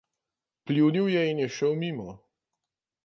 [0.65, 2.09] Pljunil je in je šel mimo.